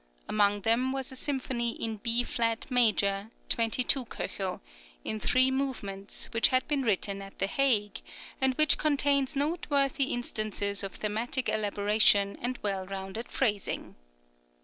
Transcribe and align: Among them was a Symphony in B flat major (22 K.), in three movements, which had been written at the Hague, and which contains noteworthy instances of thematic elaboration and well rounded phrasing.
Among 0.27 0.61
them 0.61 0.91
was 0.91 1.11
a 1.11 1.15
Symphony 1.15 1.73
in 1.73 1.97
B 1.97 2.23
flat 2.23 2.65
major 2.71 3.29
(22 3.49 4.05
K.), 4.05 4.29
in 5.03 5.19
three 5.19 5.51
movements, 5.51 6.25
which 6.31 6.47
had 6.47 6.67
been 6.67 6.81
written 6.81 7.21
at 7.21 7.37
the 7.37 7.45
Hague, 7.45 8.01
and 8.41 8.55
which 8.55 8.79
contains 8.79 9.35
noteworthy 9.35 10.05
instances 10.05 10.81
of 10.81 10.93
thematic 10.93 11.49
elaboration 11.49 12.35
and 12.41 12.57
well 12.63 12.87
rounded 12.87 13.29
phrasing. 13.29 13.93